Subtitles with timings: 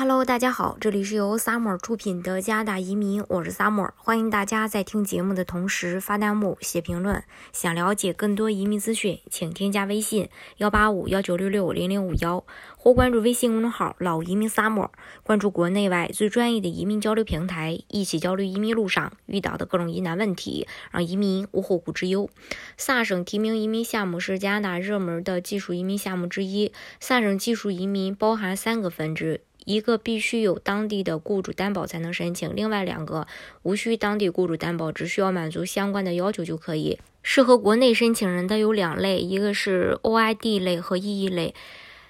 [0.00, 7.24] Hello，大家好，这里是由 Summer 出品的加拿大移民，我是 Summer，欢迎大家在听节目的同时发弹幕、写评论。
[7.52, 12.44] 想了解更多移民资讯，请添加微信幺八五幺九六六零零五幺，
[12.76, 14.90] 或关注微信公众号“老移民 Summer”，
[15.24, 22.30] 关注国内外最专业的移民交流平台，一起交流移民路上遇到的各种疑难问题，让移民无后顾之忧。
[22.76, 26.72] 萨省提名移民项目是加拿大热门的技术移民项目之一。
[27.00, 29.40] 萨省技术移民包含三个分支。
[29.68, 33.26] 一个必须有当地的雇主担保才能申请，另外两个
[33.62, 36.98] 无需当地雇主担保，只需要满足相关的要求就可以。
[37.22, 41.54] 适合国内申请人的有两类，一个是 OID 类和 EE 类，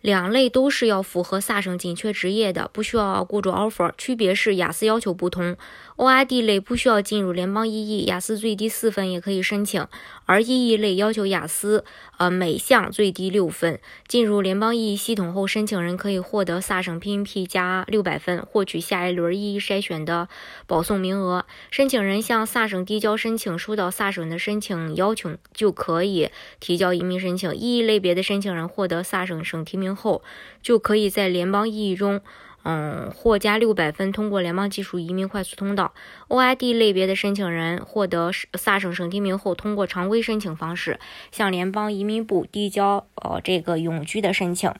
[0.00, 5.56] 两类都是要符合萨省紧缺职业的，不需要雇主 offer，区别是雅思要求不同。
[5.96, 9.82] OID 类不需要进入联邦 EE，雅思最低四分也可以申请；
[10.30, 11.84] 而 EE 类要求雅思，
[12.16, 13.80] 呃，每项最低六分。
[14.06, 20.28] 进入联邦 EE 系统后，申请人可以获得萨省 PNP 加六百分，获取下一轮 EE 筛选的
[20.68, 21.46] 保送名额。
[21.72, 27.50] 申请人向萨省递交申请，收到萨省的申请邀请，就可以提交移民申请。
[27.50, 30.22] EE 类别的申请人获得萨省省提名后，
[30.62, 32.20] 就可以在联邦 EE 中。
[32.62, 35.92] 嗯，获加六百分，通过联邦技术移民快速通道。
[36.28, 41.00] OID 类别的申请人获得萨省省提名后，通过常规申请方式
[41.32, 44.72] 向联邦移民部递交呃这个永居的申请。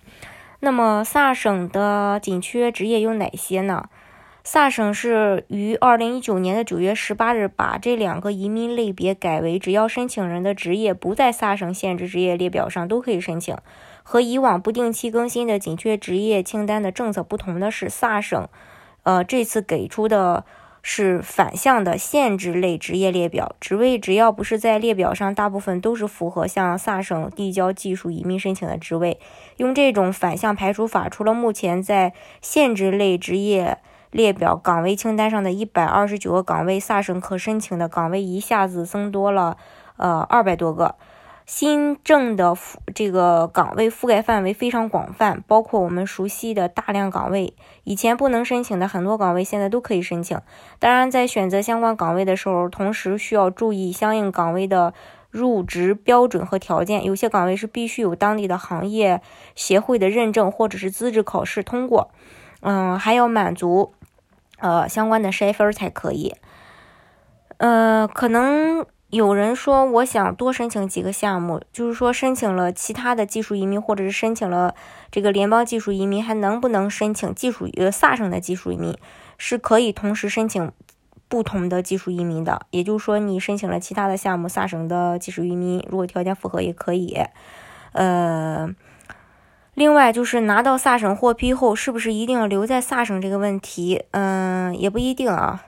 [0.60, 3.88] 那么萨省的紧缺职业有哪些呢？
[4.42, 13.56] 萨省是于二零一九年的九月十八日把这两个移民类别改为，只要申请人的职业不在萨省限制职业列表上，都可以申请。
[14.02, 18.48] 和以往不定期更新的紧缺职业清单的政策不同的是，萨省，
[19.02, 20.44] 呃，这次给出的
[20.82, 29.20] 是反向的限制类职业列表，职位只要不是在列表上，大部分都是符合向萨省递交技术移民申请的职位。
[29.58, 33.78] 用这种反向排除法，除了目前在限制类职业
[34.10, 39.56] 列表岗位清单上的一百二十九个岗位，萨省可申请的岗位一下子增多了，
[39.96, 40.96] 呃，二百多个。
[41.46, 50.40] 新政的覆这个岗位覆盖范围非常广泛，包括我们熟悉的大量岗位，以前不能申请的很多岗位，现在都可以申请。
[50.78, 54.94] 当然，在选择相关岗位的时候，同时需要注意相应岗位的
[55.28, 57.04] 入职标准和条件。
[57.04, 59.20] 有些岗位是必须有当地的行业
[59.56, 62.12] 协会的认证或者是资质考试通过，
[62.60, 63.92] 嗯，还要满足
[64.60, 66.34] 呃相关的筛分才可以。
[67.58, 68.86] 呃，可能。
[69.10, 74.76] 有人说，我想多申请几个项目，就是说申请了其他的技术移民，或者是申请了
[75.10, 78.96] 这个联邦技术移民，还能不能申请技术呃萨省的技术移民？
[79.36, 80.70] 是可以同时申请
[81.26, 82.66] 不同的技术移民的。
[82.70, 87.20] 也就是说，你申请了其他的项目，萨省的技术移民，如果条件符合也可以。
[87.90, 88.70] 呃，
[89.74, 94.04] 另外就是拿到萨省获批后，是不是一定要留在萨省这个问题？
[94.10, 95.64] 嗯，也不一定啊。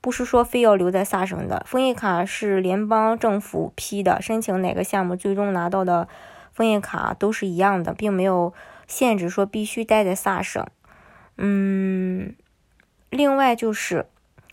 [0.00, 6.06] 不是说非要留在萨省的枫叶卡是联邦政府批的，申请哪个项目最终拿到的
[6.52, 8.52] 枫叶卡都是一样的，并没有
[8.86, 10.66] 限制说必须待在萨省。
[11.38, 12.34] 嗯，
[13.08, 14.04] 另外就是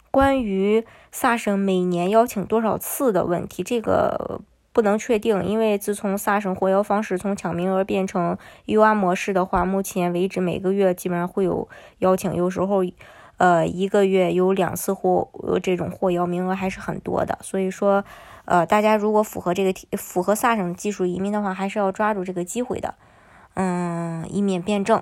[0.10, 4.40] 关于萨省每年邀请多少次的问题，这个
[4.74, 8.38] 不能确定，因为自从萨省获邀方式从抢名额变成
[8.68, 11.68] UR 模式的话，目前为止每个月基本上会有
[12.00, 12.84] 邀请，有时候。
[13.38, 15.28] 呃，一个月有两次获
[15.64, 18.06] 这种获邀名额还是很多的，所以说，
[18.46, 22.94] 呃，大家如果符合这个符合萨省技术移民的话，还是要抓住这个机会的，
[23.56, 25.02] 嗯，以免变正。